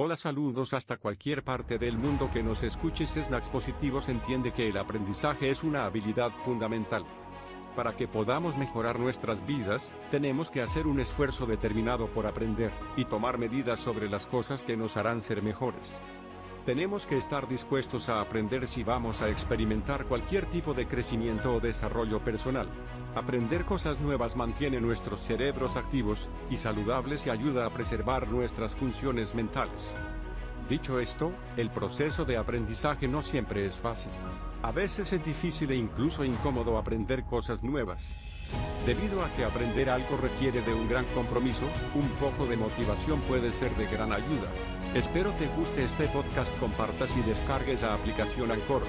[0.00, 4.76] Hola saludos hasta cualquier parte del mundo que nos escuches Snacks Positivos entiende que el
[4.76, 7.04] aprendizaje es una habilidad fundamental.
[7.74, 13.06] Para que podamos mejorar nuestras vidas, tenemos que hacer un esfuerzo determinado por aprender, y
[13.06, 16.00] tomar medidas sobre las cosas que nos harán ser mejores.
[16.68, 21.60] Tenemos que estar dispuestos a aprender si vamos a experimentar cualquier tipo de crecimiento o
[21.60, 22.68] desarrollo personal.
[23.14, 29.34] Aprender cosas nuevas mantiene nuestros cerebros activos y saludables y ayuda a preservar nuestras funciones
[29.34, 29.94] mentales.
[30.68, 34.12] Dicho esto, el proceso de aprendizaje no siempre es fácil.
[34.60, 38.14] A veces es difícil e incluso incómodo aprender cosas nuevas.
[38.84, 41.64] Debido a que aprender algo requiere de un gran compromiso,
[41.94, 44.50] un poco de motivación puede ser de gran ayuda.
[44.94, 48.82] Espero te guste este podcast, compartas y descargues la aplicación Anchor.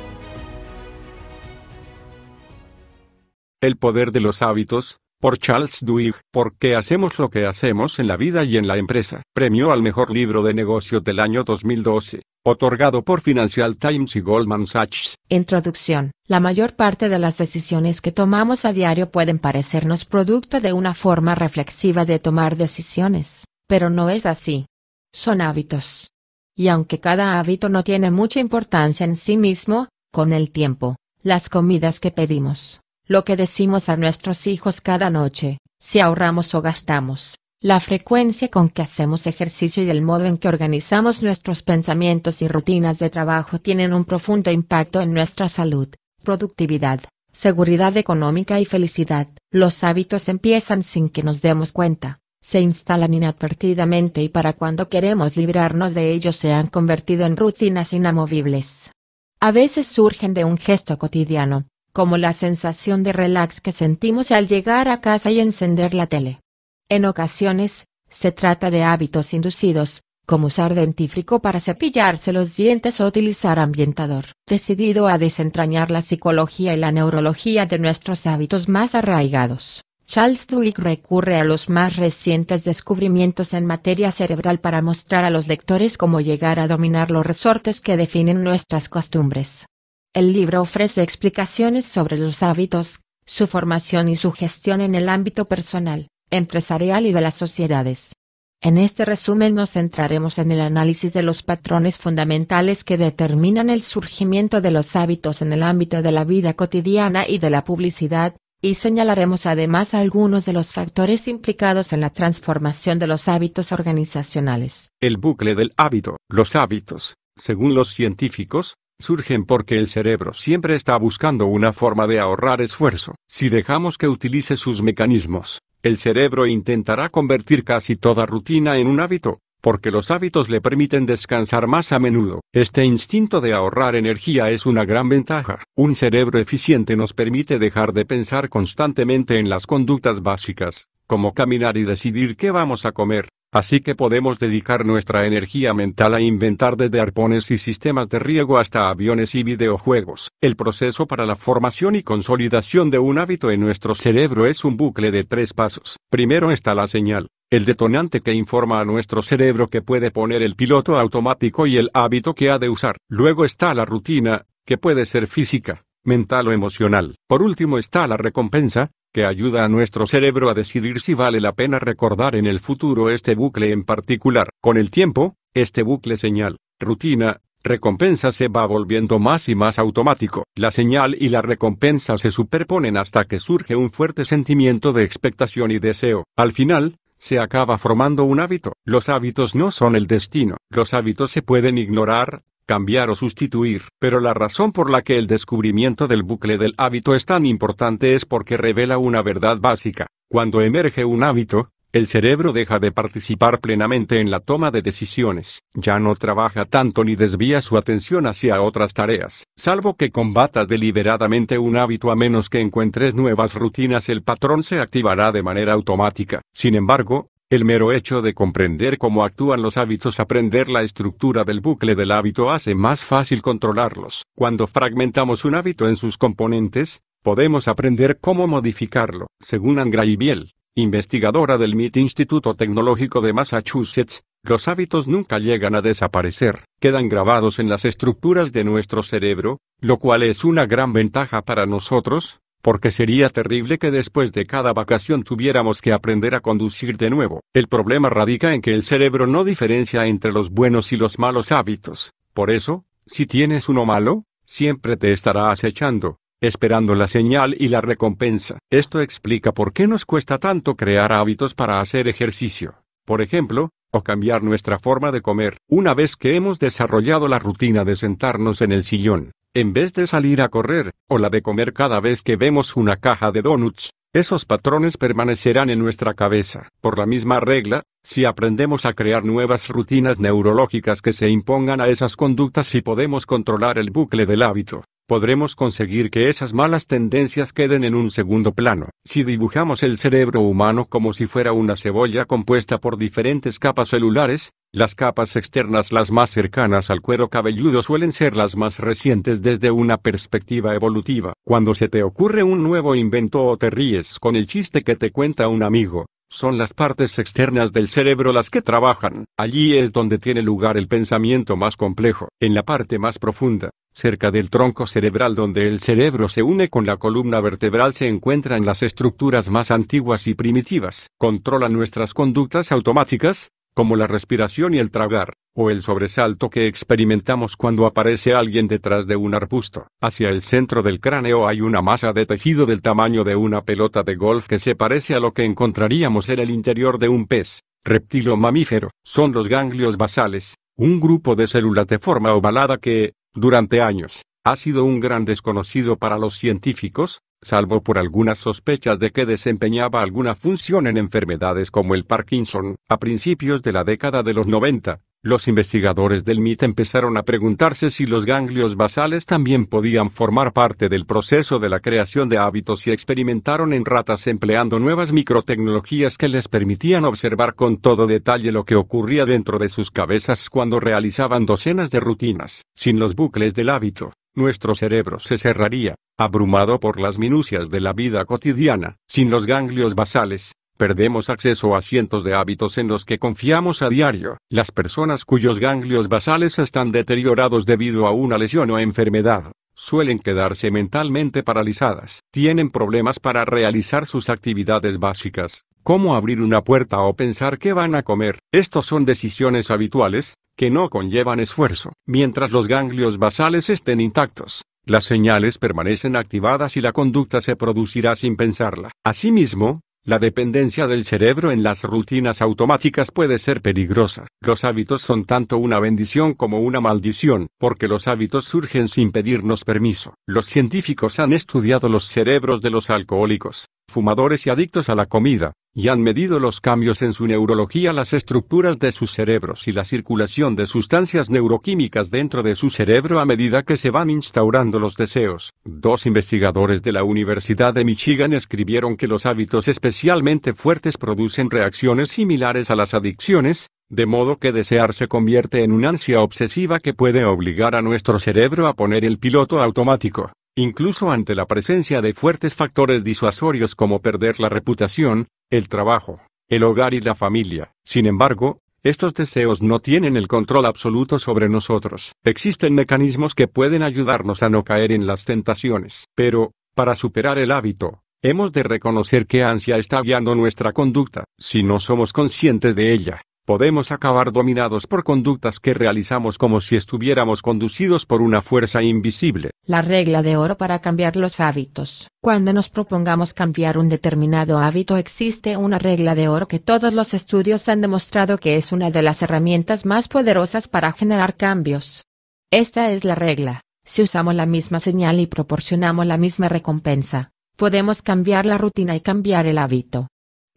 [3.61, 8.07] El poder de los hábitos, por Charles Duhigg, ¿Por qué hacemos lo que hacemos en
[8.07, 9.23] la vida y en la empresa?
[9.33, 14.67] Premio al mejor libro de negocios del año 2012, otorgado por Financial Times y Goldman
[14.67, 15.15] Sachs.
[15.27, 16.11] Introducción.
[16.27, 20.93] La mayor parte de las decisiones que tomamos a diario pueden parecernos producto de una
[20.93, 24.65] forma reflexiva de tomar decisiones, pero no es así.
[25.13, 26.11] Son hábitos.
[26.55, 31.49] Y aunque cada hábito no tiene mucha importancia en sí mismo, con el tiempo, las
[31.49, 37.35] comidas que pedimos, lo que decimos a nuestros hijos cada noche, si ahorramos o gastamos,
[37.61, 42.47] la frecuencia con que hacemos ejercicio y el modo en que organizamos nuestros pensamientos y
[42.47, 45.89] rutinas de trabajo tienen un profundo impacto en nuestra salud,
[46.23, 49.27] productividad, seguridad económica y felicidad.
[49.51, 55.35] Los hábitos empiezan sin que nos demos cuenta, se instalan inadvertidamente y para cuando queremos
[55.37, 58.91] librarnos de ellos se han convertido en rutinas inamovibles.
[59.39, 64.47] A veces surgen de un gesto cotidiano, como la sensación de relax que sentimos al
[64.47, 66.41] llegar a casa y encender la tele.
[66.89, 73.07] En ocasiones, se trata de hábitos inducidos, como usar dentífrico para cepillarse los dientes o
[73.07, 74.25] utilizar ambientador.
[74.47, 80.79] Decidido a desentrañar la psicología y la neurología de nuestros hábitos más arraigados, Charles Duhigg
[80.79, 86.19] recurre a los más recientes descubrimientos en materia cerebral para mostrar a los lectores cómo
[86.19, 89.67] llegar a dominar los resortes que definen nuestras costumbres.
[90.15, 95.45] El libro ofrece explicaciones sobre los hábitos, su formación y su gestión en el ámbito
[95.45, 98.13] personal, empresarial y de las sociedades.
[98.61, 103.83] En este resumen nos centraremos en el análisis de los patrones fundamentales que determinan el
[103.83, 108.33] surgimiento de los hábitos en el ámbito de la vida cotidiana y de la publicidad,
[108.61, 114.91] y señalaremos además algunos de los factores implicados en la transformación de los hábitos organizacionales.
[114.99, 116.17] El bucle del hábito.
[116.29, 122.19] Los hábitos, según los científicos, surgen porque el cerebro siempre está buscando una forma de
[122.19, 123.15] ahorrar esfuerzo.
[123.27, 128.99] Si dejamos que utilice sus mecanismos, el cerebro intentará convertir casi toda rutina en un
[128.99, 132.41] hábito, porque los hábitos le permiten descansar más a menudo.
[132.53, 135.63] Este instinto de ahorrar energía es una gran ventaja.
[135.75, 141.77] Un cerebro eficiente nos permite dejar de pensar constantemente en las conductas básicas, como caminar
[141.77, 146.77] y decidir qué vamos a comer, Así que podemos dedicar nuestra energía mental a inventar
[146.77, 150.29] desde arpones y sistemas de riego hasta aviones y videojuegos.
[150.39, 154.77] El proceso para la formación y consolidación de un hábito en nuestro cerebro es un
[154.77, 155.97] bucle de tres pasos.
[156.11, 160.55] Primero está la señal, el detonante que informa a nuestro cerebro que puede poner el
[160.55, 162.97] piloto automático y el hábito que ha de usar.
[163.09, 167.15] Luego está la rutina, que puede ser física, mental o emocional.
[167.27, 171.53] Por último está la recompensa, que ayuda a nuestro cerebro a decidir si vale la
[171.53, 174.49] pena recordar en el futuro este bucle en particular.
[174.61, 180.43] Con el tiempo, este bucle señal, rutina, recompensa se va volviendo más y más automático.
[180.55, 185.71] La señal y la recompensa se superponen hasta que surge un fuerte sentimiento de expectación
[185.71, 186.25] y deseo.
[186.37, 188.73] Al final, se acaba formando un hábito.
[188.85, 190.57] Los hábitos no son el destino.
[190.69, 193.83] Los hábitos se pueden ignorar, cambiar o sustituir.
[193.99, 198.15] Pero la razón por la que el descubrimiento del bucle del hábito es tan importante
[198.15, 200.07] es porque revela una verdad básica.
[200.29, 205.63] Cuando emerge un hábito, el cerebro deja de participar plenamente en la toma de decisiones,
[205.73, 209.45] ya no trabaja tanto ni desvía su atención hacia otras tareas.
[209.55, 214.79] Salvo que combatas deliberadamente un hábito a menos que encuentres nuevas rutinas, el patrón se
[214.79, 216.41] activará de manera automática.
[216.51, 221.61] Sin embargo, el mero hecho de comprender cómo actúan los hábitos, aprender la estructura del
[221.61, 224.25] bucle del hábito hace más fácil controlarlos.
[224.35, 229.25] Cuando fragmentamos un hábito en sus componentes, podemos aprender cómo modificarlo.
[229.39, 235.81] Según Angra Biel, investigadora del MIT Instituto Tecnológico de Massachusetts, los hábitos nunca llegan a
[235.81, 241.41] desaparecer, quedan grabados en las estructuras de nuestro cerebro, lo cual es una gran ventaja
[241.41, 246.97] para nosotros, porque sería terrible que después de cada vacación tuviéramos que aprender a conducir
[246.97, 247.41] de nuevo.
[247.53, 251.51] El problema radica en que el cerebro no diferencia entre los buenos y los malos
[251.51, 252.13] hábitos.
[252.33, 257.81] Por eso, si tienes uno malo, siempre te estará acechando, esperando la señal y la
[257.81, 258.59] recompensa.
[258.71, 262.75] Esto explica por qué nos cuesta tanto crear hábitos para hacer ejercicio.
[263.05, 265.57] Por ejemplo, o cambiar nuestra forma de comer.
[265.67, 270.07] Una vez que hemos desarrollado la rutina de sentarnos en el sillón, en vez de
[270.07, 273.91] salir a correr, o la de comer cada vez que vemos una caja de donuts,
[274.13, 276.69] esos patrones permanecerán en nuestra cabeza.
[276.81, 281.89] Por la misma regla, si aprendemos a crear nuevas rutinas neurológicas que se impongan a
[281.89, 287.51] esas conductas y podemos controlar el bucle del hábito, podremos conseguir que esas malas tendencias
[287.51, 288.89] queden en un segundo plano.
[289.03, 294.53] Si dibujamos el cerebro humano como si fuera una cebolla compuesta por diferentes capas celulares,
[294.71, 299.71] las capas externas las más cercanas al cuero cabelludo suelen ser las más recientes desde
[299.71, 301.33] una perspectiva evolutiva.
[301.43, 305.09] Cuando se te ocurre un nuevo invento o te ríes con el chiste que te
[305.09, 309.25] cuenta un amigo, son las partes externas del cerebro las que trabajan.
[309.37, 312.29] Allí es donde tiene lugar el pensamiento más complejo.
[312.39, 316.85] En la parte más profunda, cerca del tronco cerebral donde el cerebro se une con
[316.85, 321.09] la columna vertebral se encuentran las estructuras más antiguas y primitivas.
[321.17, 323.49] Controlan nuestras conductas automáticas,
[323.79, 329.07] como la respiración y el tragar, o el sobresalto que experimentamos cuando aparece alguien detrás
[329.07, 329.87] de un arbusto.
[330.01, 334.03] Hacia el centro del cráneo hay una masa de tejido del tamaño de una pelota
[334.03, 337.61] de golf que se parece a lo que encontraríamos en el interior de un pez,
[337.85, 338.89] reptil o mamífero.
[339.01, 344.57] Son los ganglios basales, un grupo de células de forma ovalada que, durante años, ha
[344.57, 350.35] sido un gran desconocido para los científicos, salvo por algunas sospechas de que desempeñaba alguna
[350.35, 352.75] función en enfermedades como el Parkinson.
[352.87, 357.89] A principios de la década de los 90, los investigadores del MIT empezaron a preguntarse
[357.89, 362.87] si los ganglios basales también podían formar parte del proceso de la creación de hábitos
[362.87, 368.63] y experimentaron en ratas empleando nuevas microtecnologías que les permitían observar con todo detalle lo
[368.63, 372.63] que ocurría dentro de sus cabezas cuando realizaban docenas de rutinas.
[372.73, 377.93] Sin los bucles del hábito, nuestro cerebro se cerraría, abrumado por las minucias de la
[377.93, 378.97] vida cotidiana.
[379.07, 383.89] Sin los ganglios basales, perdemos acceso a cientos de hábitos en los que confiamos a
[383.89, 384.37] diario.
[384.49, 390.71] Las personas cuyos ganglios basales están deteriorados debido a una lesión o enfermedad, suelen quedarse
[390.71, 392.21] mentalmente paralizadas.
[392.31, 397.95] Tienen problemas para realizar sus actividades básicas, como abrir una puerta o pensar qué van
[397.95, 398.39] a comer.
[398.51, 401.93] Estos son decisiones habituales, que no conllevan esfuerzo.
[402.05, 408.15] Mientras los ganglios basales estén intactos, las señales permanecen activadas y la conducta se producirá
[408.15, 408.91] sin pensarla.
[409.05, 414.27] Asimismo, la dependencia del cerebro en las rutinas automáticas puede ser peligrosa.
[414.41, 419.65] Los hábitos son tanto una bendición como una maldición, porque los hábitos surgen sin pedirnos
[419.65, 420.15] permiso.
[420.25, 425.53] Los científicos han estudiado los cerebros de los alcohólicos, fumadores y adictos a la comida,
[425.73, 429.85] y han medido los cambios en su neurología, las estructuras de sus cerebros y la
[429.85, 434.95] circulación de sustancias neuroquímicas dentro de su cerebro a medida que se van instaurando los
[434.95, 435.51] deseos.
[435.63, 442.09] Dos investigadores de la Universidad de Michigan escribieron que los hábitos especialmente fuertes producen reacciones
[442.09, 446.93] similares a las adicciones, de modo que desear se convierte en una ansia obsesiva que
[446.93, 452.13] puede obligar a nuestro cerebro a poner el piloto automático incluso ante la presencia de
[452.13, 457.71] fuertes factores disuasorios como perder la reputación, el trabajo, el hogar y la familia.
[457.83, 462.13] Sin embargo, estos deseos no tienen el control absoluto sobre nosotros.
[462.23, 466.05] Existen mecanismos que pueden ayudarnos a no caer en las tentaciones.
[466.15, 471.23] Pero, para superar el hábito, hemos de reconocer qué ansia está guiando nuestra conducta.
[471.37, 476.75] Si no somos conscientes de ella, podemos acabar dominados por conductas que realizamos como si
[476.75, 479.49] estuviéramos conducidos por una fuerza invisible.
[479.65, 482.09] La regla de oro para cambiar los hábitos.
[482.21, 487.15] Cuando nos propongamos cambiar un determinado hábito existe una regla de oro que todos los
[487.15, 492.03] estudios han demostrado que es una de las herramientas más poderosas para generar cambios.
[492.51, 493.61] Esta es la regla.
[493.83, 499.01] Si usamos la misma señal y proporcionamos la misma recompensa, podemos cambiar la rutina y
[499.01, 500.07] cambiar el hábito.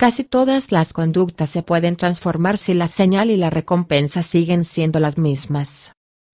[0.02, 4.99] Casi todas las conductas se pueden transformar si la señal y la recompensa siguen siendo
[4.99, 5.92] las mismas.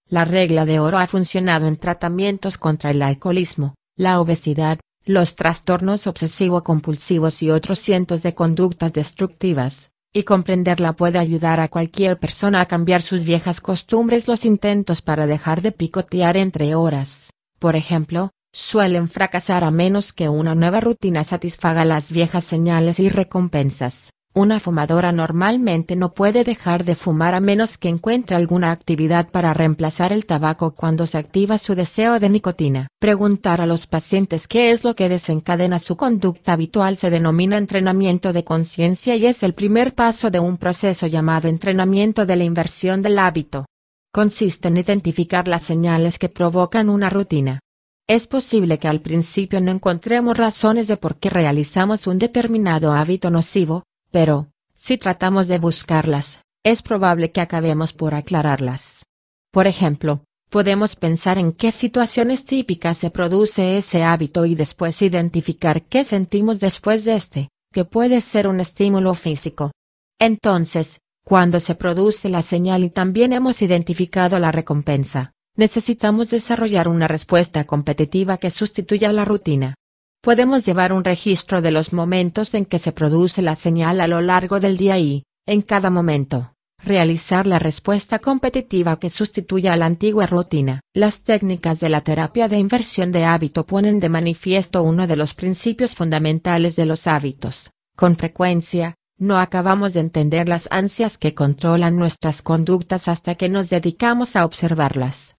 [0.08, 6.06] La regla de oro ha funcionado en tratamientos contra el alcoholismo, la obesidad, los trastornos
[6.06, 12.66] obsesivo-compulsivos y otros cientos de conductas destructivas, y comprenderla puede ayudar a cualquier persona a
[12.68, 14.28] cambiar sus viejas costumbres.
[14.28, 20.28] Los intentos para dejar de picotear entre horas, por ejemplo, suelen fracasar a menos que
[20.28, 24.10] una nueva rutina satisfaga las viejas señales y recompensas.
[24.34, 29.52] Una fumadora normalmente no puede dejar de fumar a menos que encuentre alguna actividad para
[29.52, 32.86] reemplazar el tabaco cuando se activa su deseo de nicotina.
[33.00, 38.32] Preguntar a los pacientes qué es lo que desencadena su conducta habitual se denomina entrenamiento
[38.32, 43.02] de conciencia y es el primer paso de un proceso llamado entrenamiento de la inversión
[43.02, 43.66] del hábito.
[44.12, 47.60] Consiste en identificar las señales que provocan una rutina.
[48.08, 53.28] Es posible que al principio no encontremos razones de por qué realizamos un determinado hábito
[53.28, 59.04] nocivo, pero, si tratamos de buscarlas, es probable que acabemos por aclararlas.
[59.52, 65.82] Por ejemplo, podemos pensar en qué situaciones típicas se produce ese hábito y después identificar
[65.82, 69.70] qué sentimos después de este, que puede ser un estímulo físico.
[70.18, 77.08] Entonces, cuando se produce la señal y también hemos identificado la recompensa, necesitamos desarrollar una
[77.08, 79.74] respuesta competitiva que sustituya la rutina.
[80.22, 84.20] Podemos llevar un registro de los momentos en que se produce la señal a lo
[84.20, 89.86] largo del día y, en cada momento, realizar la respuesta competitiva que sustituya a la
[89.86, 90.80] antigua rutina.
[90.94, 95.34] Las técnicas de la terapia de inversión de hábito ponen de manifiesto uno de los
[95.34, 97.72] principios fundamentales de los hábitos.
[97.96, 103.70] Con frecuencia, no acabamos de entender las ansias que controlan nuestras conductas hasta que nos
[103.70, 105.37] dedicamos a observarlas.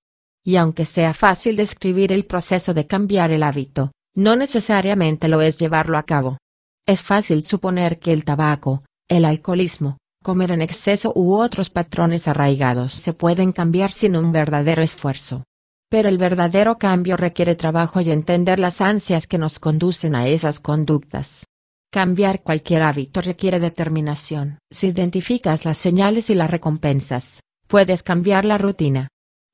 [0.49, 5.59] Y aunque sea fácil describir el proceso de cambiar el hábito, no necesariamente lo es
[5.59, 6.39] llevarlo a cabo.
[6.87, 12.93] Es fácil suponer que el tabaco, el alcoholismo, comer en exceso u otros patrones arraigados
[12.93, 15.43] se pueden cambiar sin un verdadero esfuerzo.
[15.87, 20.59] Pero el verdadero cambio requiere trabajo y entender las ansias que nos conducen a esas
[20.59, 21.45] conductas.
[21.91, 24.57] Cambiar cualquier hábito requiere determinación.
[24.71, 29.09] Si identificas las señales y las recompensas, puedes cambiar la rutina.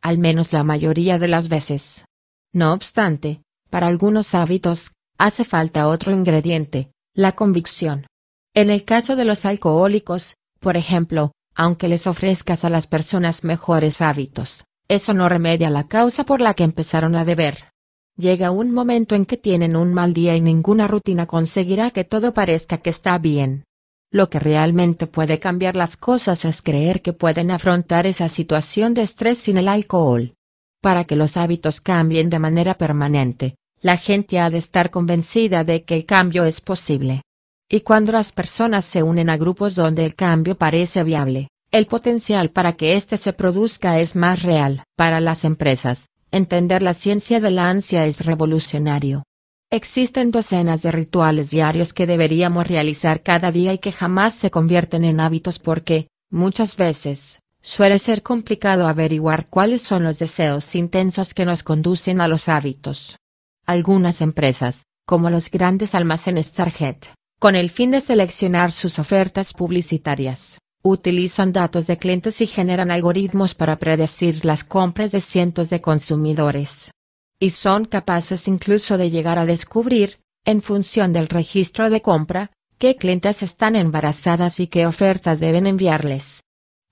[0.05, 2.05] Al menos la mayoría de las veces.
[2.53, 8.05] No obstante, para algunos hábitos, hace falta otro ingrediente, la convicción.
[8.53, 13.99] En el caso de los alcohólicos, por ejemplo, aunque les ofrezcas a las personas mejores
[13.99, 17.71] hábitos, eso no remedia la causa por la que empezaron a beber.
[18.15, 22.31] Llega un momento en que tienen un mal día y ninguna rutina conseguirá que todo
[22.31, 23.63] parezca que está bien.
[24.11, 29.01] Lo que realmente puede cambiar las cosas es creer que pueden afrontar esa situación de
[29.01, 30.33] estrés sin el alcohol.
[30.81, 35.83] Para que los hábitos cambien de manera permanente, la gente ha de estar convencida de
[35.83, 37.23] que el cambio es posible.
[37.69, 42.51] Y cuando las personas se unen a grupos donde el cambio parece viable, el potencial
[42.51, 44.83] para que éste se produzca es más real.
[44.95, 49.23] Para las empresas, entender la ciencia de la ansia es revolucionario.
[49.71, 55.03] Existen docenas de rituales diarios que deberíamos realizar cada día y que jamás se convierten
[55.03, 61.45] en hábitos porque, muchas veces, suele ser complicado averiguar cuáles son los deseos intensos que
[61.45, 63.17] nos conducen a los hábitos.
[63.65, 66.97] Algunas empresas, como los grandes almacenes Target,
[67.39, 73.55] con el fin de seleccionar sus ofertas publicitarias, utilizan datos de clientes y generan algoritmos
[73.55, 76.91] para predecir las compras de cientos de consumidores.
[77.39, 82.95] Y son capaces incluso de llegar a descubrir, en función del registro de compra, qué
[82.95, 86.45] clientes están embarazadas y qué ofertas deben enviarles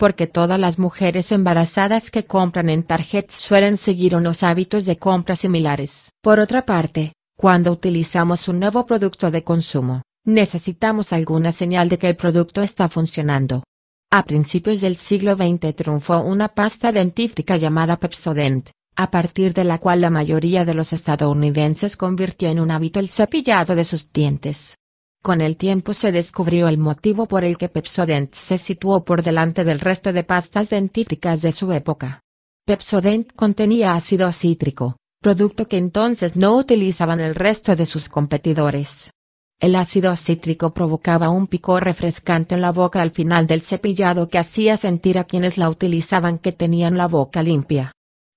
[0.04, 5.38] porque todas las mujeres embarazadas que compran en Target suelen seguir unos hábitos de compra
[5.38, 6.10] similares.
[6.22, 12.10] Por otra parte, cuando utilizamos un nuevo producto de consumo, necesitamos alguna señal de que
[12.10, 13.64] el producto está funcionando.
[14.12, 19.80] A principios del siglo XX triunfó una pasta dentífrica llamada Pepsodent, a partir de la
[19.80, 24.78] cual la mayoría de los estadounidenses convirtió en un hábito el cepillado de sus dientes.
[25.24, 29.64] Con el tiempo se descubrió el motivo por el que Pepsodent se situó por delante
[29.64, 32.22] del resto de pastas dentífricas de su época.
[32.66, 39.12] Pepsodent contenía ácido cítrico, producto que entonces no utilizaban el resto de sus competidores.
[39.60, 44.38] El ácido cítrico provocaba un picor refrescante en la boca al final del cepillado que
[44.38, 47.94] hacía sentir a quienes la utilizaban que tenían la boca limpia.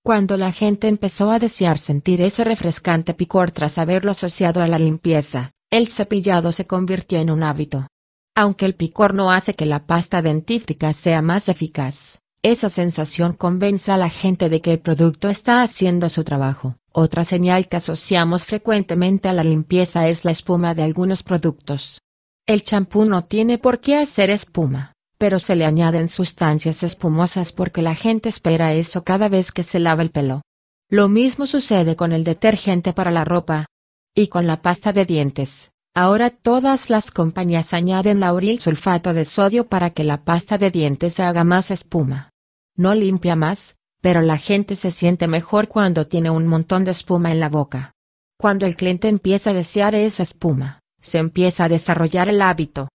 [0.07, 4.79] Cuando la gente empezó a desear sentir ese refrescante picor tras haberlo asociado a la
[4.79, 7.89] limpieza, el cepillado se convirtió en un hábito.
[8.37, 13.91] Aunque el picor no hace que la pasta dentífrica sea más eficaz, esa sensación convence
[13.91, 16.77] a la gente de que el producto está haciendo su trabajo.
[16.93, 22.01] Otra señal que asociamos frecuentemente a la limpieza es la espuma de algunos productos.
[22.47, 27.82] El champú no tiene por qué hacer espuma, pero se le añaden sustancias espumosas porque
[27.82, 30.42] la gente espera eso cada vez que se lava el pelo.
[30.88, 33.66] Lo mismo sucede con el detergente para la ropa,
[34.14, 35.70] y con la pasta de dientes.
[35.94, 41.20] Ahora todas las compañías añaden lauril sulfato de sodio para que la pasta de dientes
[41.20, 42.30] haga más espuma.
[42.76, 47.32] No limpia más, pero la gente se siente mejor cuando tiene un montón de espuma
[47.32, 47.94] en la boca.
[48.38, 52.88] Cuando el cliente empieza a desear esa espuma, se empieza a desarrollar el hábito.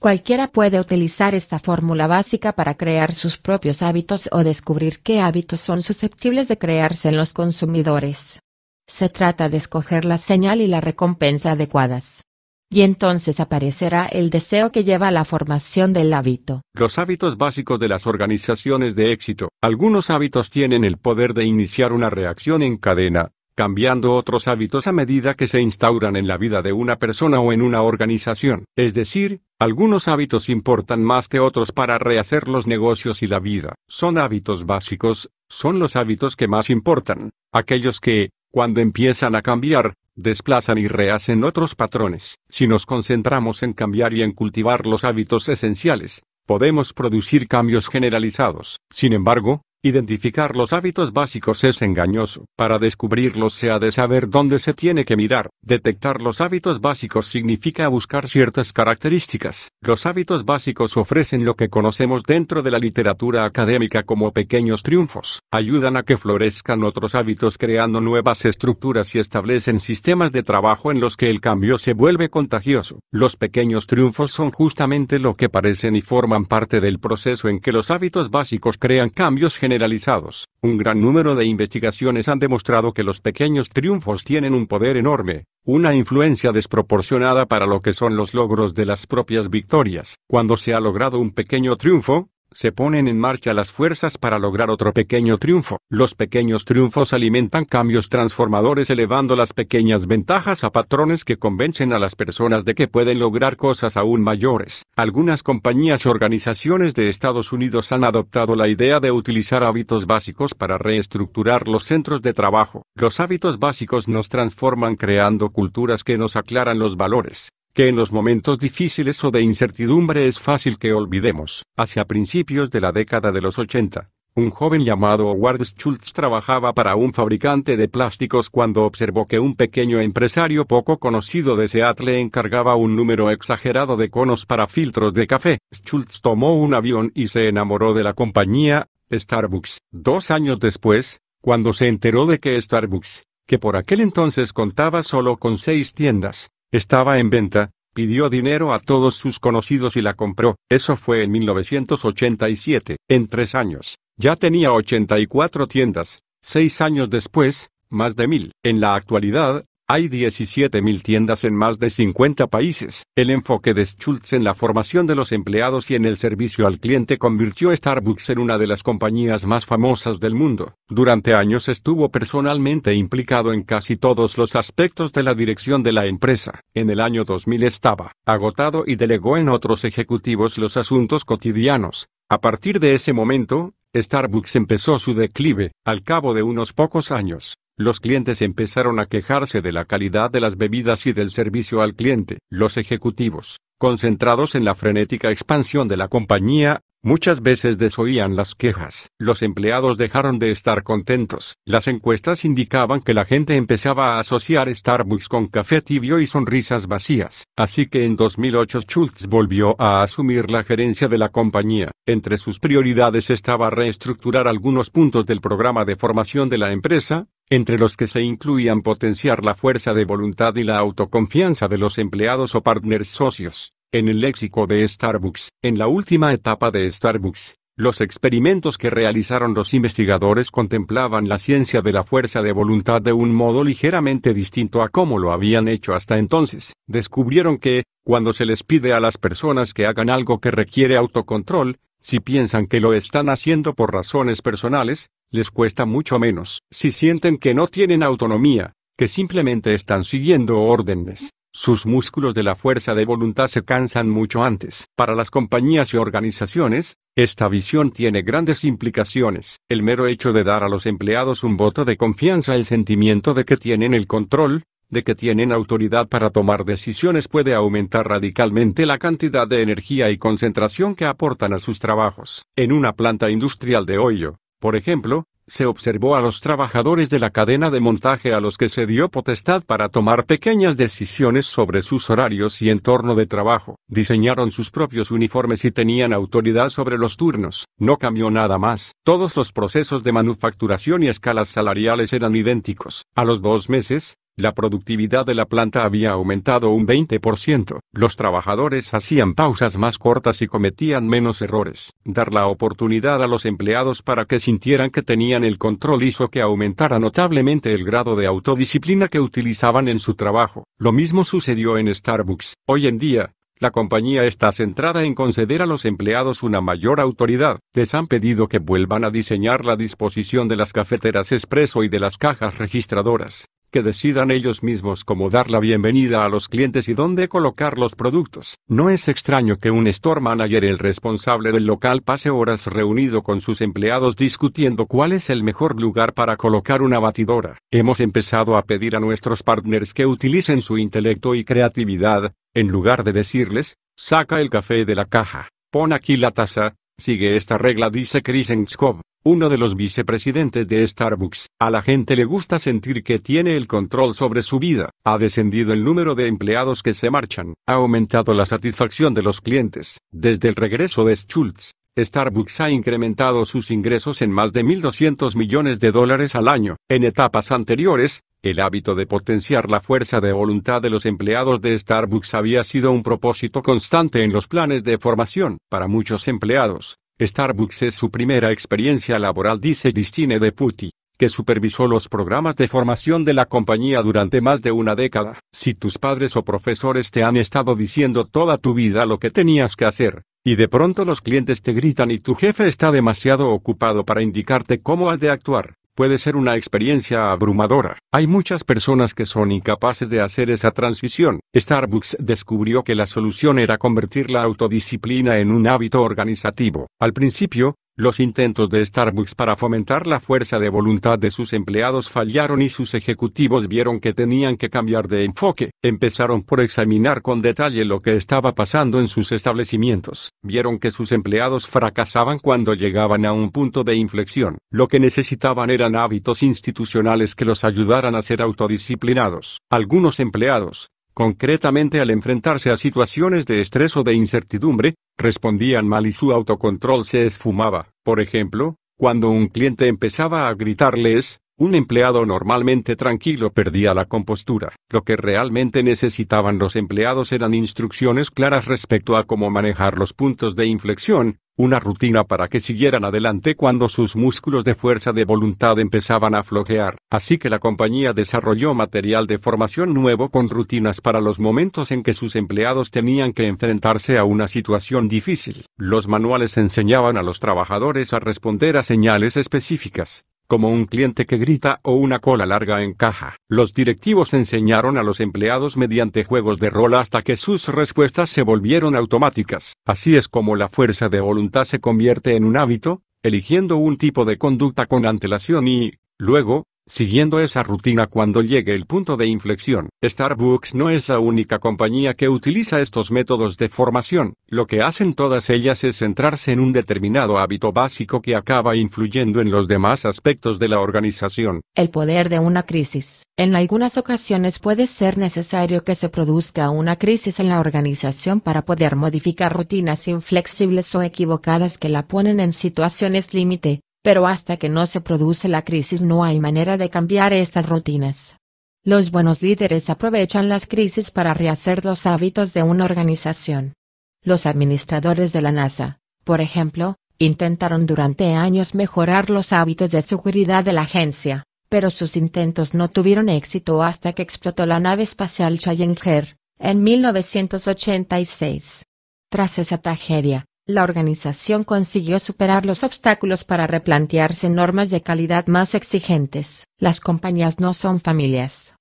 [0.00, 5.58] Cualquiera puede utilizar esta fórmula básica para crear sus propios hábitos o descubrir qué hábitos
[5.58, 8.38] son susceptibles de crearse en los consumidores.
[8.86, 12.22] Se trata de escoger la señal y la recompensa adecuadas.
[12.70, 16.62] Y entonces aparecerá el deseo que lleva a la formación del hábito.
[16.74, 19.48] Los hábitos básicos de las organizaciones de éxito.
[19.60, 24.92] Algunos hábitos tienen el poder de iniciar una reacción en cadena, cambiando otros hábitos a
[24.92, 28.66] medida que se instauran en la vida de una persona o en una organización.
[28.76, 33.74] Es decir, algunos hábitos importan más que otros para rehacer los negocios y la vida.
[33.88, 39.94] Son hábitos básicos, son los hábitos que más importan, aquellos que, cuando empiezan a cambiar,
[40.14, 42.36] desplazan y rehacen otros patrones.
[42.48, 48.78] Si nos concentramos en cambiar y en cultivar los hábitos esenciales, podemos producir cambios generalizados.
[48.88, 52.46] Sin embargo, Identificar los hábitos básicos es engañoso.
[52.56, 55.50] Para descubrirlos se ha de saber dónde se tiene que mirar.
[55.62, 59.70] Detectar los hábitos básicos significa buscar ciertas características.
[59.80, 65.42] Los hábitos básicos ofrecen lo que conocemos dentro de la literatura académica como pequeños triunfos.
[65.52, 70.98] Ayudan a que florezcan otros hábitos creando nuevas estructuras y establecen sistemas de trabajo en
[70.98, 72.98] los que el cambio se vuelve contagioso.
[73.12, 77.70] Los pequeños triunfos son justamente lo que parecen y forman parte del proceso en que
[77.70, 80.46] los hábitos básicos crean cambios generalizados.
[80.62, 85.44] Un gran número de investigaciones han demostrado que los pequeños triunfos tienen un poder enorme,
[85.62, 90.16] una influencia desproporcionada para lo que son los logros de las propias victorias.
[90.26, 94.70] Cuando se ha logrado un pequeño triunfo, se ponen en marcha las fuerzas para lograr
[94.70, 95.78] otro pequeño triunfo.
[95.90, 101.98] Los pequeños triunfos alimentan cambios transformadores elevando las pequeñas ventajas a patrones que convencen a
[101.98, 104.84] las personas de que pueden lograr cosas aún mayores.
[104.96, 110.54] Algunas compañías y organizaciones de Estados Unidos han adoptado la idea de utilizar hábitos básicos
[110.54, 112.82] para reestructurar los centros de trabajo.
[112.94, 118.12] Los hábitos básicos nos transforman creando culturas que nos aclaran los valores, que en los
[118.12, 121.64] momentos difíciles o de incertidumbre es fácil que olvidemos.
[121.76, 126.94] Hacia principios de la década de los 80, un joven llamado Howard Schultz trabajaba para
[126.94, 132.76] un fabricante de plásticos cuando observó que un pequeño empresario poco conocido de Seattle encargaba
[132.76, 135.58] un número exagerado de conos para filtros de café.
[135.74, 139.80] Schultz tomó un avión y se enamoró de la compañía, Starbucks.
[139.90, 145.38] Dos años después, cuando se enteró de que Starbucks, que por aquel entonces contaba solo
[145.38, 150.56] con seis tiendas, estaba en venta, pidió dinero a todos sus conocidos y la compró.
[150.68, 152.96] Eso fue en 1987.
[153.08, 156.20] En tres años, ya tenía 84 tiendas.
[156.40, 158.52] Seis años después, más de mil.
[158.62, 163.04] En la actualidad, hay 17.000 tiendas en más de 50 países.
[163.16, 166.78] El enfoque de Schultz en la formación de los empleados y en el servicio al
[166.78, 170.74] cliente convirtió a Starbucks en una de las compañías más famosas del mundo.
[170.90, 176.04] Durante años estuvo personalmente implicado en casi todos los aspectos de la dirección de la
[176.04, 176.60] empresa.
[176.74, 182.08] En el año 2000 estaba agotado y delegó en otros ejecutivos los asuntos cotidianos.
[182.28, 185.72] A partir de ese momento, Starbucks empezó su declive.
[185.86, 190.40] Al cabo de unos pocos años, los clientes empezaron a quejarse de la calidad de
[190.40, 192.38] las bebidas y del servicio al cliente.
[192.50, 199.12] Los ejecutivos, concentrados en la frenética expansión de la compañía, muchas veces desoían las quejas.
[199.16, 201.54] Los empleados dejaron de estar contentos.
[201.64, 206.88] Las encuestas indicaban que la gente empezaba a asociar Starbucks con café tibio y sonrisas
[206.88, 207.44] vacías.
[207.56, 211.92] Así que en 2008 Schultz volvió a asumir la gerencia de la compañía.
[212.06, 217.78] Entre sus prioridades estaba reestructurar algunos puntos del programa de formación de la empresa, entre
[217.78, 222.54] los que se incluían potenciar la fuerza de voluntad y la autoconfianza de los empleados
[222.54, 223.72] o partners socios.
[223.90, 229.54] En el léxico de Starbucks, en la última etapa de Starbucks, los experimentos que realizaron
[229.54, 234.82] los investigadores contemplaban la ciencia de la fuerza de voluntad de un modo ligeramente distinto
[234.82, 236.74] a cómo lo habían hecho hasta entonces.
[236.88, 241.78] Descubrieron que, cuando se les pide a las personas que hagan algo que requiere autocontrol,
[242.00, 246.60] si piensan que lo están haciendo por razones personales, les cuesta mucho menos.
[246.70, 252.54] Si sienten que no tienen autonomía, que simplemente están siguiendo órdenes, sus músculos de la
[252.54, 254.86] fuerza de voluntad se cansan mucho antes.
[254.94, 259.58] Para las compañías y organizaciones, esta visión tiene grandes implicaciones.
[259.68, 263.44] El mero hecho de dar a los empleados un voto de confianza, el sentimiento de
[263.44, 268.98] que tienen el control, de que tienen autoridad para tomar decisiones puede aumentar radicalmente la
[268.98, 272.46] cantidad de energía y concentración que aportan a sus trabajos.
[272.56, 277.30] En una planta industrial de hoyo, por ejemplo, se observó a los trabajadores de la
[277.30, 282.10] cadena de montaje a los que se dio potestad para tomar pequeñas decisiones sobre sus
[282.10, 283.76] horarios y entorno de trabajo.
[283.88, 287.64] Diseñaron sus propios uniformes y tenían autoridad sobre los turnos.
[287.78, 288.92] No cambió nada más.
[289.04, 293.06] Todos los procesos de manufacturación y escalas salariales eran idénticos.
[293.14, 297.80] A los dos meses, La productividad de la planta había aumentado un 20%.
[297.92, 301.92] Los trabajadores hacían pausas más cortas y cometían menos errores.
[302.04, 306.40] Dar la oportunidad a los empleados para que sintieran que tenían el control hizo que
[306.40, 310.62] aumentara notablemente el grado de autodisciplina que utilizaban en su trabajo.
[310.78, 312.54] Lo mismo sucedió en Starbucks.
[312.64, 317.58] Hoy en día, la compañía está centrada en conceder a los empleados una mayor autoridad.
[317.74, 321.98] Les han pedido que vuelvan a diseñar la disposición de las cafeteras expreso y de
[321.98, 326.94] las cajas registradoras que decidan ellos mismos cómo dar la bienvenida a los clientes y
[326.94, 328.56] dónde colocar los productos.
[328.66, 333.40] No es extraño que un store manager, el responsable del local, pase horas reunido con
[333.40, 337.58] sus empleados discutiendo cuál es el mejor lugar para colocar una batidora.
[337.70, 343.04] Hemos empezado a pedir a nuestros partners que utilicen su intelecto y creatividad, en lugar
[343.04, 347.90] de decirles, saca el café de la caja, pon aquí la taza, sigue esta regla,
[347.90, 351.48] dice Chris Enskov uno de los vicepresidentes de Starbucks.
[351.60, 354.90] A la gente le gusta sentir que tiene el control sobre su vida.
[355.04, 357.54] Ha descendido el número de empleados que se marchan.
[357.66, 359.98] Ha aumentado la satisfacción de los clientes.
[360.10, 365.80] Desde el regreso de Schultz, Starbucks ha incrementado sus ingresos en más de 1.200 millones
[365.80, 366.76] de dólares al año.
[366.88, 371.76] En etapas anteriores, el hábito de potenciar la fuerza de voluntad de los empleados de
[371.76, 375.58] Starbucks había sido un propósito constante en los planes de formación.
[375.68, 382.08] Para muchos empleados, Starbucks es su primera experiencia laboral, dice Christine Deputy, que supervisó los
[382.08, 385.40] programas de formación de la compañía durante más de una década.
[385.52, 389.74] Si tus padres o profesores te han estado diciendo toda tu vida lo que tenías
[389.74, 394.04] que hacer, y de pronto los clientes te gritan y tu jefe está demasiado ocupado
[394.04, 397.98] para indicarte cómo has de actuar, puede ser una experiencia abrumadora.
[398.14, 401.40] Hay muchas personas que son incapaces de hacer esa transición.
[401.52, 406.86] Starbucks descubrió que la solución era convertir la autodisciplina en un hábito organizativo.
[407.00, 412.08] Al principio, los intentos de Starbucks para fomentar la fuerza de voluntad de sus empleados
[412.08, 415.72] fallaron y sus ejecutivos vieron que tenían que cambiar de enfoque.
[415.82, 420.30] Empezaron por examinar con detalle lo que estaba pasando en sus establecimientos.
[420.44, 424.58] Vieron que sus empleados fracasaban cuando llegaban a un punto de inflexión.
[424.70, 429.58] Lo que necesitaban eran hábitos institucionales que los ayudaran a ser autodisciplinados.
[429.70, 436.12] Algunos empleados, Concretamente al enfrentarse a situaciones de estrés o de incertidumbre, respondían mal y
[436.12, 437.88] su autocontrol se esfumaba.
[438.04, 444.76] Por ejemplo, cuando un cliente empezaba a gritarles, un empleado normalmente tranquilo perdía la compostura.
[444.90, 450.54] Lo que realmente necesitaban los empleados eran instrucciones claras respecto a cómo manejar los puntos
[450.54, 455.78] de inflexión, una rutina para que siguieran adelante cuando sus músculos de fuerza de voluntad
[455.80, 456.98] empezaban a flojear.
[457.10, 462.04] Así que la compañía desarrolló material de formación nuevo con rutinas para los momentos en
[462.04, 465.66] que sus empleados tenían que enfrentarse a una situación difícil.
[465.76, 471.36] Los manuales enseñaban a los trabajadores a responder a señales específicas, como un cliente que
[471.36, 473.36] grita o una cola larga en caja.
[473.48, 478.42] Los directivos enseñaron a los empleados mediante juegos de rol hasta que sus respuestas se
[478.42, 479.74] volvieron automáticas.
[479.84, 484.24] Así es como la fuerza de voluntad se convierte en un hábito, eligiendo un tipo
[484.24, 489.88] de conducta con antelación y, luego, siguiendo esa rutina cuando llegue el punto de inflexión.
[490.04, 495.14] Starbucks no es la única compañía que utiliza estos métodos de formación, lo que hacen
[495.14, 500.04] todas ellas es centrarse en un determinado hábito básico que acaba influyendo en los demás
[500.04, 501.60] aspectos de la organización.
[501.74, 503.24] El poder de una crisis.
[503.36, 508.62] En algunas ocasiones puede ser necesario que se produzca una crisis en la organización para
[508.62, 514.68] poder modificar rutinas inflexibles o equivocadas que la ponen en situaciones límite, pero hasta que
[514.68, 518.36] no se produce la crisis no hay manera de cambiar estas rutinas.
[518.84, 523.74] Los buenos líderes aprovechan las crisis para rehacer los hábitos de una organización.
[524.22, 530.64] Los administradores de la NASA, por ejemplo, intentaron durante años mejorar los hábitos de seguridad
[530.64, 535.58] de la agencia, pero sus intentos no tuvieron éxito hasta que explotó la nave espacial
[535.58, 538.84] Challenger, en 1986.
[539.30, 545.74] Tras esa tragedia, la organización consiguió superar los obstáculos para replantearse normas de calidad más
[545.74, 546.66] exigentes.
[546.78, 548.74] Las compañías no son familias.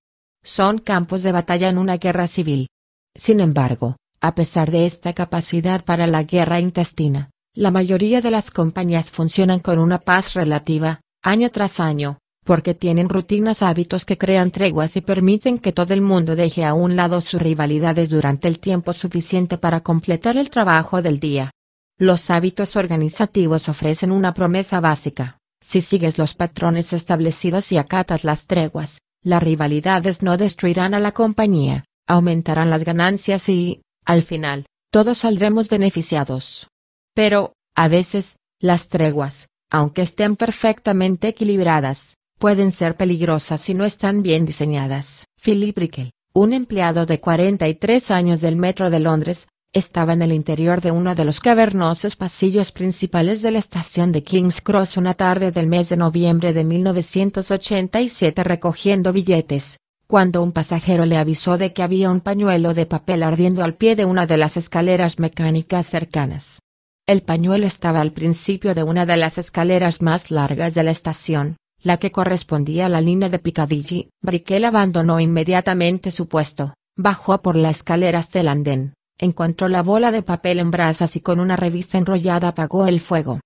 [0.44, 2.68] Son campos de batalla en una guerra civil.
[3.16, 8.52] Sin embargo, a pesar de esta capacidad para la guerra intestina, la mayoría de las
[8.52, 14.52] compañías funcionan con una paz relativa, año tras año, porque tienen rutinas hábitos que crean
[14.52, 18.60] treguas y permiten que todo el mundo deje a un lado sus rivalidades durante el
[18.60, 21.52] tiempo suficiente para completar el trabajo del día.
[21.98, 25.40] Los hábitos organizativos ofrecen una promesa básica.
[25.62, 31.12] Si sigues los patrones establecidos y acatas las treguas, las rivalidades no destruirán a la
[31.12, 36.70] compañía, aumentarán las ganancias y, al final, todos saldremos beneficiados.
[37.14, 44.22] Pero, a veces, las treguas, aunque estén perfectamente equilibradas, Pueden ser peligrosas si no están
[44.22, 45.26] bien diseñadas.
[45.44, 50.82] Philip Brickell, un empleado de 43 años del Metro de Londres, estaba en el interior
[50.82, 55.52] de uno de los cavernosos pasillos principales de la estación de King's Cross una tarde
[55.52, 59.78] del mes de noviembre de 1987 recogiendo billetes,
[60.08, 63.96] cuando un pasajero le avisó de que había un pañuelo de papel ardiendo al pie
[63.96, 66.60] de una de las escaleras mecánicas cercanas.
[67.06, 71.58] El pañuelo estaba al principio de una de las escaleras más largas de la estación,
[71.82, 74.10] la que correspondía a la línea de Piccadilly.
[74.22, 80.22] Brickell abandonó inmediatamente su puesto, bajó por la escalera hasta andén, encontró la bola de
[80.22, 83.40] papel en brasas y con una revista enrollada apagó el fuego.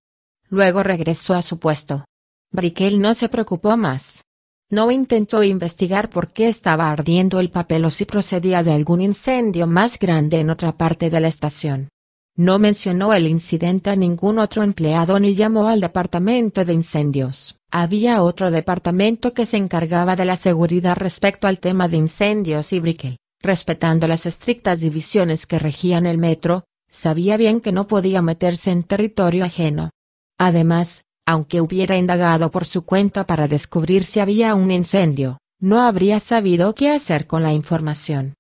[0.50, 2.06] Luego regresó a su puesto.
[2.52, 4.24] Brickell no se preocupó más.
[4.70, 9.68] No intentó investigar por qué estaba ardiendo el papel o si procedía de algún incendio
[9.68, 11.90] más grande en otra parte de la estación.
[12.36, 17.58] No mencionó el incidente a ningún otro empleado ni llamó al departamento de incendios.
[17.70, 22.80] Había otro departamento que se encargaba de la seguridad respecto al tema de incendios y
[22.80, 28.72] Brickell, respetando las estrictas divisiones que regían el metro, sabía bien que no podía meterse
[28.72, 29.90] en territorio ajeno.
[30.38, 36.20] Además, aunque hubiera indagado por su cuenta para descubrir si había un incendio, no habría
[36.20, 38.34] sabido qué hacer con la información.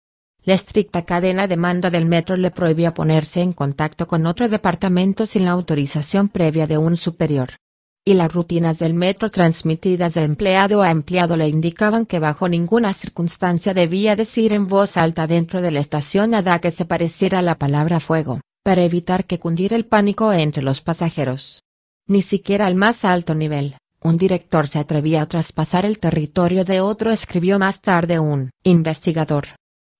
[0.44, 5.28] La estricta cadena de mando del metro le prohibía ponerse en contacto con otro departamento
[5.28, 7.50] sin la autorización previa de un superior.
[8.04, 12.94] Y las rutinas del metro transmitidas de empleado a empleado le indicaban que bajo ninguna
[12.94, 17.44] circunstancia debía decir en voz alta dentro de la estación nada que se pareciera a
[17.44, 21.62] la palabra fuego, para evitar que cundiera el pánico entre los pasajeros.
[22.08, 26.82] Ni siquiera al más alto nivel, un director se atrevía a traspasar el territorio de
[26.82, 29.50] otro, escribió más tarde un investigador.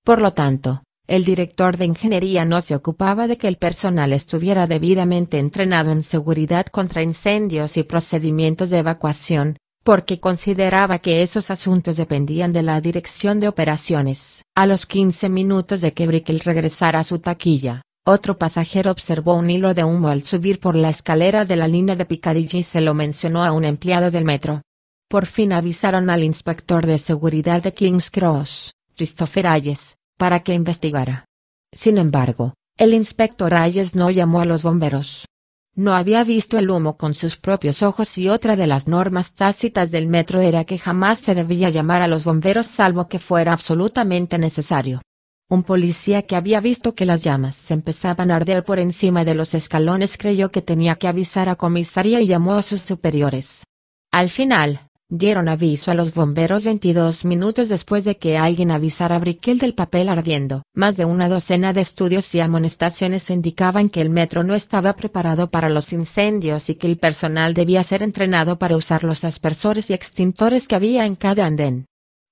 [0.04, 4.66] Por lo tanto, el director de ingeniería no se ocupaba de que el personal estuviera
[4.66, 11.96] debidamente entrenado en seguridad contra incendios y procedimientos de evacuación, porque consideraba que esos asuntos
[11.96, 14.42] dependían de la dirección de operaciones.
[14.54, 19.50] A los 15 minutos de que Brickell regresara a su taquilla, otro pasajero observó un
[19.50, 22.80] hilo de humo al subir por la escalera de la línea de Piccadilly y se
[22.80, 24.62] lo mencionó a un empleado del metro.
[25.08, 31.24] Por fin avisaron al inspector de seguridad de King's Cross, Christopher Ayes, para que investigara.
[31.72, 35.26] Sin embargo, el inspector Ayes no llamó a los bomberos.
[35.74, 39.90] No había visto el humo con sus propios ojos y otra de las normas tácitas
[39.90, 44.38] del metro era que jamás se debía llamar a los bomberos salvo que fuera absolutamente
[44.38, 45.02] necesario.
[45.50, 49.34] Un policía que había visto que las llamas se empezaban a arder por encima de
[49.34, 53.64] los escalones creyó que tenía que avisar a comisaría y llamó a sus superiores.
[54.12, 59.18] Al final, dieron aviso a los bomberos 22 minutos después de que alguien avisara a
[59.18, 60.62] Brickell del papel ardiendo.
[60.74, 65.50] Más de una docena de estudios y amonestaciones indicaban que el metro no estaba preparado
[65.50, 69.92] para los incendios y que el personal debía ser entrenado para usar los aspersores y
[69.92, 71.84] extintores que había en cada andén.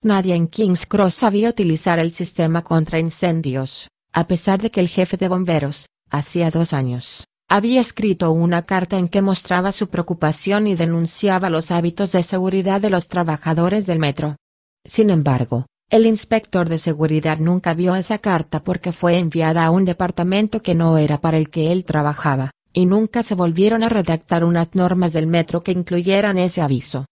[0.02, 4.88] Nadie en King's Cross sabía utilizar el sistema contra incendios, a pesar de que el
[4.88, 10.68] jefe de bomberos, hacía dos años, había escrito una carta en que mostraba su preocupación
[10.68, 14.36] y denunciaba los hábitos de seguridad de los trabajadores del metro.
[14.84, 19.84] Sin embargo, el inspector de seguridad nunca vio esa carta porque fue enviada a un
[19.84, 24.44] departamento que no era para el que él trabajaba, y nunca se volvieron a redactar
[24.44, 27.06] unas normas del metro que incluyeran ese aviso.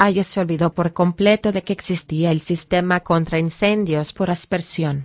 [0.00, 5.04] Hayes se olvidó por completo de que existía el sistema contra incendios por aspersión.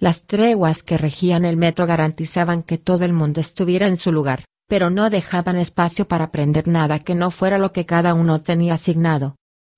[0.00, 4.44] Las treguas que regían el metro garantizaban que todo el mundo estuviera en su lugar,
[4.68, 8.74] pero no dejaban espacio para prender nada que no fuera lo que cada uno tenía
[8.74, 9.34] asignado.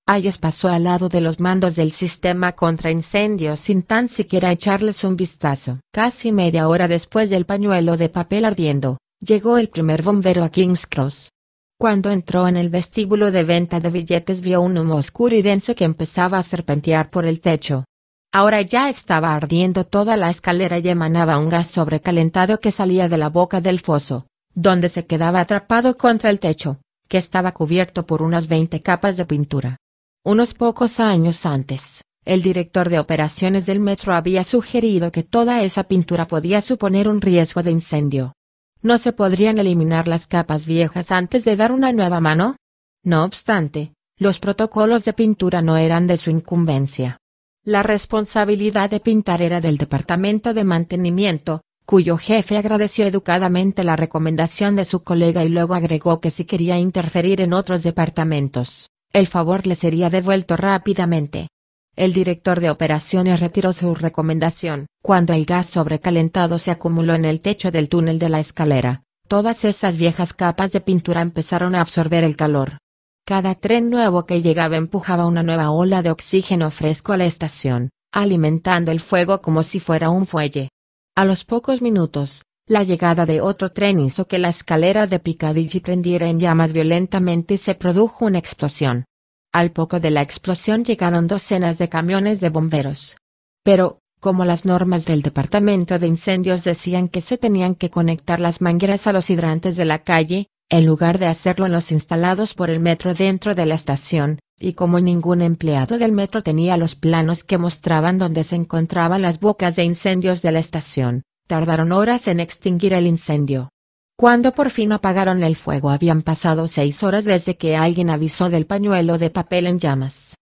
[0.06, 5.04] Hayes pasó al lado de los mandos del sistema contra incendios sin tan siquiera echarles
[5.04, 5.80] un vistazo.
[5.90, 10.86] Casi media hora después del pañuelo de papel ardiendo, llegó el primer bombero a King's
[10.86, 11.30] Cross.
[11.78, 15.74] Cuando entró en el vestíbulo de venta de billetes vio un humo oscuro y denso
[15.74, 17.84] que empezaba a serpentear por el techo.
[18.32, 23.18] Ahora ya estaba ardiendo toda la escalera y emanaba un gas sobrecalentado que salía de
[23.18, 28.22] la boca del foso, donde se quedaba atrapado contra el techo, que estaba cubierto por
[28.22, 29.78] unas 20 capas de pintura.
[30.24, 35.84] Unos pocos años antes, el director de operaciones del metro había sugerido que toda esa
[35.84, 38.34] pintura podía suponer un riesgo de incendio.
[38.80, 42.54] ¿No se podrían eliminar las capas viejas antes de dar una nueva mano?
[43.02, 47.18] No obstante, los protocolos de pintura no eran de su incumbencia.
[47.64, 54.76] La responsabilidad de pintar era del Departamento de Mantenimiento, cuyo jefe agradeció educadamente la recomendación
[54.76, 59.66] de su colega y luego agregó que si quería interferir en otros departamentos, el favor
[59.66, 61.48] le sería devuelto rápidamente.
[61.96, 64.86] El director de operaciones retiró su recomendación.
[65.02, 69.66] Cuando el gas sobrecalentado se acumuló en el techo del túnel de la escalera, todas
[69.66, 72.78] esas viejas capas de pintura empezaron a absorber el calor.
[73.26, 77.90] Cada tren nuevo que llegaba empujaba una nueva ola de oxígeno fresco a la estación,
[78.12, 80.70] alimentando el fuego como si fuera un fuelle.
[81.16, 85.80] A los pocos minutos, la llegada de otro tren hizo que la escalera de Piccadilly
[85.80, 89.04] prendiera en llamas violentamente y se produjo una explosión.
[89.52, 93.16] Al poco de la explosión llegaron docenas de camiones de bomberos.
[93.64, 98.60] Pero, como las normas del Departamento de Incendios decían que se tenían que conectar las
[98.60, 102.70] mangueras a los hidrantes de la calle, en lugar de hacerlo en los instalados por
[102.70, 107.42] el metro dentro de la estación, y como ningún empleado del metro tenía los planos
[107.42, 112.38] que mostraban dónde se encontraban las bocas de incendios de la estación, tardaron horas en
[112.38, 113.70] extinguir el incendio.
[114.16, 118.66] Cuando por fin apagaron el fuego habían pasado seis horas desde que alguien avisó del
[118.66, 120.36] pañuelo de papel en llamas.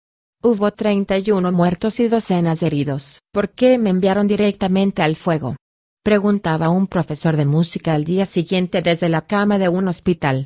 [0.43, 3.19] Hubo 31 muertos y docenas de heridos.
[3.31, 5.55] ¿Por qué me enviaron directamente al fuego?
[6.08, 10.46] Preguntaba un profesor de música al día siguiente desde la cama de un hospital.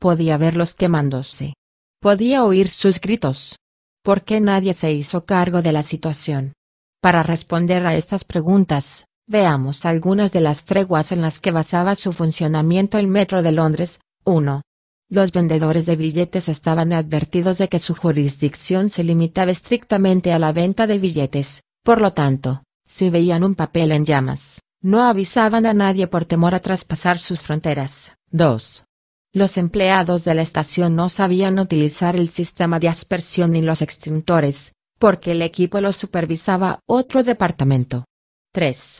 [0.00, 1.52] Podía verlos quemándose.
[2.00, 3.58] Podía oír sus gritos.
[4.02, 6.54] ¿Por qué nadie se hizo cargo de la situación?
[7.02, 12.14] Para responder a estas preguntas, veamos algunas de las treguas en las que basaba su
[12.14, 14.00] funcionamiento el Metro de Londres.
[14.24, 14.62] 1.
[15.10, 20.52] Los vendedores de billetes estaban advertidos de que su jurisdicción se limitaba estrictamente a la
[20.52, 25.72] venta de billetes, por lo tanto, si veían un papel en llamas, no avisaban a
[25.72, 28.14] nadie por temor a traspasar sus fronteras.
[28.30, 28.84] 2.
[29.32, 34.74] Los empleados de la estación no sabían utilizar el sistema de aspersión ni los extintores,
[34.98, 38.04] porque el equipo los supervisaba otro departamento.
[38.52, 38.98] 3.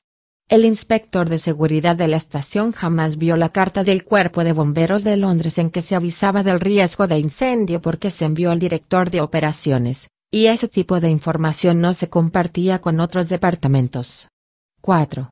[0.48, 5.02] El inspector de seguridad de la estación jamás vio la carta del Cuerpo de Bomberos
[5.02, 9.10] de Londres en que se avisaba del riesgo de incendio porque se envió al director
[9.10, 14.28] de operaciones, y ese tipo de información no se compartía con otros departamentos.
[14.80, 15.30] 4.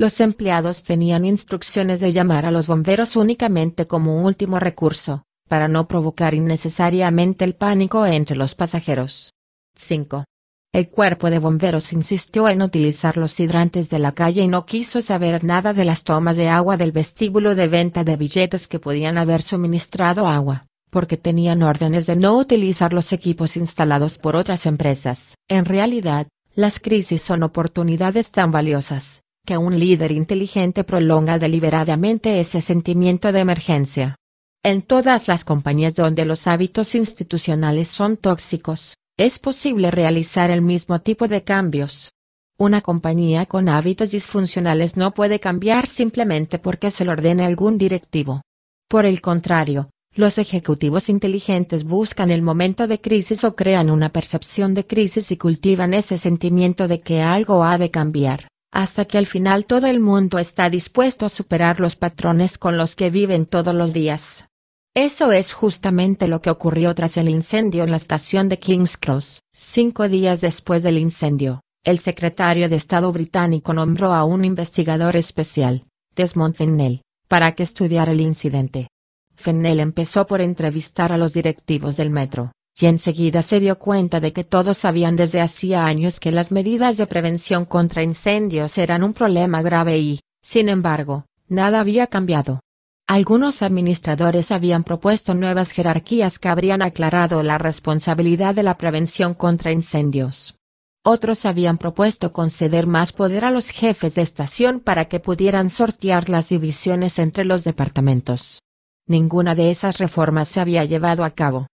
[0.00, 5.88] Los empleados tenían instrucciones de llamar a los bomberos únicamente como último recurso, para no
[5.88, 9.34] provocar innecesariamente el pánico entre los pasajeros.
[9.76, 10.24] 5.
[10.72, 15.02] El cuerpo de bomberos insistió en utilizar los hidrantes de la calle y no quiso
[15.02, 19.18] saber nada de las tomas de agua del vestíbulo de venta de billetes que podían
[19.18, 25.34] haber suministrado agua, porque tenían órdenes de no utilizar los equipos instalados por otras empresas.
[25.46, 32.60] En realidad, las crisis son oportunidades tan valiosas, que un líder inteligente prolonga deliberadamente ese
[32.60, 34.16] sentimiento de emergencia.
[34.62, 41.00] En todas las compañías donde los hábitos institucionales son tóxicos, es posible realizar el mismo
[41.00, 42.10] tipo de cambios.
[42.58, 48.42] Una compañía con hábitos disfuncionales no puede cambiar simplemente porque se lo ordene algún directivo.
[48.86, 54.74] Por el contrario, los ejecutivos inteligentes buscan el momento de crisis o crean una percepción
[54.74, 59.26] de crisis y cultivan ese sentimiento de que algo ha de cambiar hasta que al
[59.26, 63.74] final todo el mundo está dispuesto a superar los patrones con los que viven todos
[63.74, 64.48] los días.
[64.94, 69.40] Eso es justamente lo que ocurrió tras el incendio en la estación de King's Cross.
[69.52, 75.84] Cinco días después del incendio, el secretario de Estado británico nombró a un investigador especial,
[76.16, 78.88] Desmond Fennell, para que estudiara el incidente.
[79.36, 84.32] Fennell empezó por entrevistar a los directivos del metro, y enseguida se dio cuenta de
[84.32, 89.12] que todos sabían desde hacía años que las medidas de prevención contra incendios eran un
[89.12, 92.60] problema grave y, sin embargo, nada había cambiado.
[93.06, 99.72] Algunos administradores habían propuesto nuevas jerarquías que habrían aclarado la responsabilidad de la prevención contra
[99.72, 100.56] incendios.
[101.02, 106.28] Otros habían propuesto conceder más poder a los jefes de estación para que pudieran sortear
[106.28, 108.62] las divisiones entre los departamentos.
[109.06, 111.66] Ninguna de esas reformas se había llevado a cabo.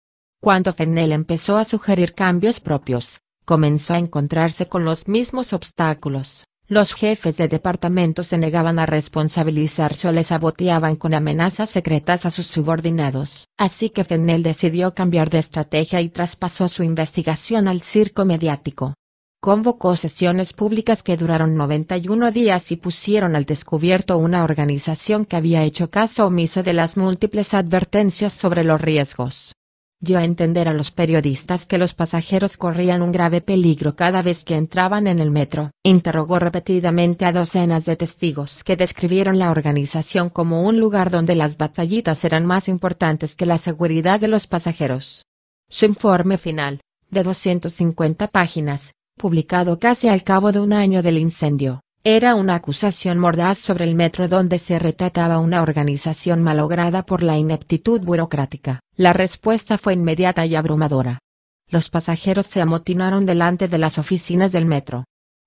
[0.46, 6.44] Cuando Fennell empezó a sugerir cambios propios, comenzó a encontrarse con los mismos obstáculos.
[6.68, 12.30] Los jefes de departamento se negaban a responsabilizarse o les saboteaban con amenazas secretas a
[12.30, 13.48] sus subordinados.
[13.59, 18.94] Así que Fennell decidió cambiar de estrategia y traspasó su investigación al circo mediático.
[19.40, 25.64] Convocó sesiones públicas que duraron 91 días y pusieron al descubierto una organización que había
[25.64, 29.56] hecho caso omiso de las múltiples advertencias sobre los riesgos
[30.00, 34.44] dio a entender a los periodistas que los pasajeros corrían un grave peligro cada vez
[34.44, 35.70] que entraban en el metro.
[35.82, 41.56] Interrogó repetidamente a docenas de testigos que describieron la organización como un lugar donde las
[41.56, 45.26] batallitas eran más importantes que la seguridad de los pasajeros.
[45.68, 46.80] Su informe final,
[47.11, 53.19] de 250 páginas, publicado casi al cabo de un año del incendio, era una acusación
[53.19, 58.79] mordaz sobre el metro donde se retrataba una organización malograda por la ineptitud burocrática.
[58.94, 61.19] La respuesta fue inmediata y abrumadora.
[61.69, 65.02] Los pasajeros se amotinaron delante de las oficinas del metro.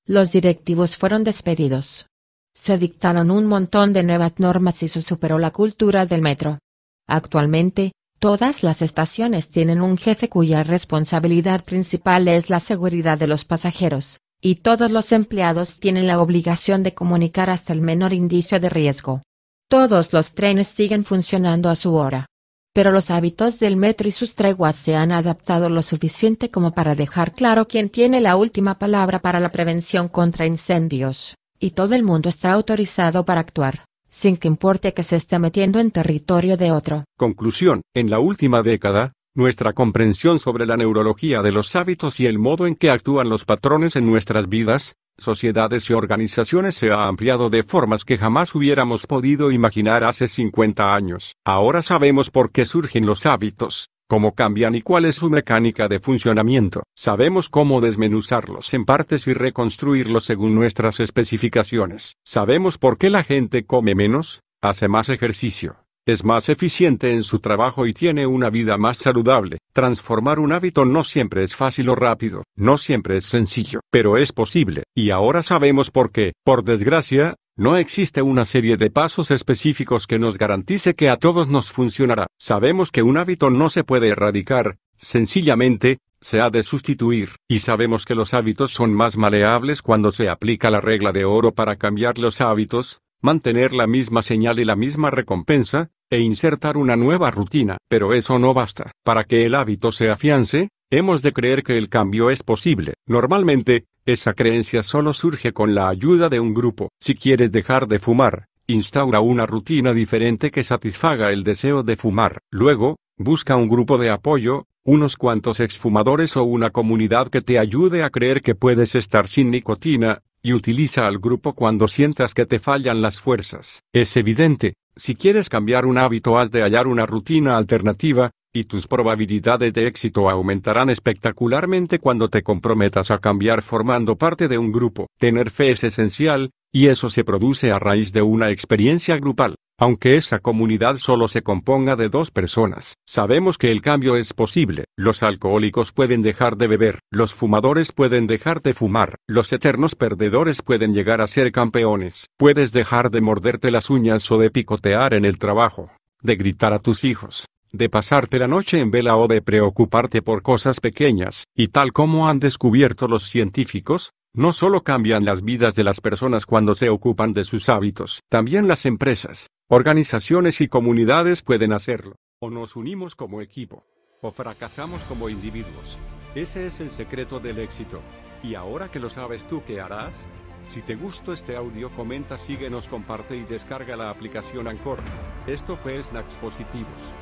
[0.05, 2.07] Los directivos fueron despedidos.
[2.53, 6.59] Se dictaron un montón de nuevas normas y se superó la cultura del metro.
[7.07, 13.45] Actualmente, Todas las estaciones tienen un jefe cuya responsabilidad principal es la seguridad de los
[13.45, 18.69] pasajeros, y todos los empleados tienen la obligación de comunicar hasta el menor indicio de
[18.69, 19.21] riesgo.
[19.69, 22.25] Todos los trenes siguen funcionando a su hora.
[22.73, 26.95] Pero los hábitos del metro y sus treguas se han adaptado lo suficiente como para
[26.95, 32.03] dejar claro quién tiene la última palabra para la prevención contra incendios, y todo el
[32.03, 36.71] mundo está autorizado para actuar, sin que importe que se esté metiendo en territorio de
[36.71, 37.03] otro.
[37.17, 42.39] Conclusión, en la última década, nuestra comprensión sobre la neurología de los hábitos y el
[42.39, 47.49] modo en que actúan los patrones en nuestras vidas, sociedades y organizaciones se ha ampliado
[47.49, 51.35] de formas que jamás hubiéramos podido imaginar hace 50 años.
[51.45, 55.99] Ahora sabemos por qué surgen los hábitos, cómo cambian y cuál es su mecánica de
[55.99, 56.83] funcionamiento.
[56.95, 62.15] Sabemos cómo desmenuzarlos en partes y reconstruirlos según nuestras especificaciones.
[62.25, 65.77] Sabemos por qué la gente come menos, hace más ejercicio,
[66.11, 69.59] es más eficiente en su trabajo y tiene una vida más saludable.
[69.73, 74.31] Transformar un hábito no siempre es fácil o rápido, no siempre es sencillo, pero es
[74.31, 76.33] posible, y ahora sabemos por qué.
[76.43, 81.49] Por desgracia, no existe una serie de pasos específicos que nos garantice que a todos
[81.49, 82.27] nos funcionará.
[82.37, 88.05] Sabemos que un hábito no se puede erradicar, sencillamente, se ha de sustituir, y sabemos
[88.05, 92.17] que los hábitos son más maleables cuando se aplica la regla de oro para cambiar
[92.17, 97.77] los hábitos, mantener la misma señal y la misma recompensa, e insertar una nueva rutina.
[97.87, 98.91] Pero eso no basta.
[99.03, 102.93] Para que el hábito se afiance, hemos de creer que el cambio es posible.
[103.05, 106.89] Normalmente, esa creencia solo surge con la ayuda de un grupo.
[106.99, 112.39] Si quieres dejar de fumar, instaura una rutina diferente que satisfaga el deseo de fumar.
[112.51, 118.03] Luego, busca un grupo de apoyo, unos cuantos exfumadores o una comunidad que te ayude
[118.03, 122.59] a creer que puedes estar sin nicotina, y utiliza al grupo cuando sientas que te
[122.59, 123.83] fallan las fuerzas.
[123.93, 128.87] Es evidente, si quieres cambiar un hábito has de hallar una rutina alternativa, y tus
[128.87, 135.07] probabilidades de éxito aumentarán espectacularmente cuando te comprometas a cambiar formando parte de un grupo.
[135.19, 139.55] Tener fe es esencial, y eso se produce a raíz de una experiencia grupal.
[139.81, 144.83] Aunque esa comunidad solo se componga de dos personas, sabemos que el cambio es posible.
[144.97, 150.61] Los alcohólicos pueden dejar de beber, los fumadores pueden dejar de fumar, los eternos perdedores
[150.63, 152.27] pueden llegar a ser campeones.
[152.37, 155.89] Puedes dejar de morderte las uñas o de picotear en el trabajo,
[156.21, 160.41] de gritar a tus hijos, de pasarte la noche en vela o de preocuparte por
[160.41, 165.85] cosas pequeñas, y tal como han descubierto los científicos, no solo cambian las vidas de
[165.85, 171.73] las personas cuando se ocupan de sus hábitos, también las empresas, organizaciones y comunidades pueden
[171.73, 172.15] hacerlo.
[172.39, 173.85] O nos unimos como equipo,
[174.21, 175.99] o fracasamos como individuos.
[176.33, 178.01] Ese es el secreto del éxito.
[178.41, 180.27] Y ahora que lo sabes tú, ¿qué harás?
[180.63, 184.97] Si te gustó este audio, comenta, síguenos, comparte y descarga la aplicación Anchor.
[185.45, 187.13] Esto fue Snacks Positivos.